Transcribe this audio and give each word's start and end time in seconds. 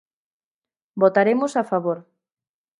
Votaremos 1.01 1.51
a 1.61 1.63
favor. 1.71 1.99